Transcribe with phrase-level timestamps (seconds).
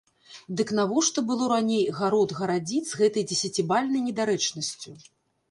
[0.61, 4.99] Дык навошта было раней гарод гарадзіць з гэтай дзесяцібальнай недарэчнасцю?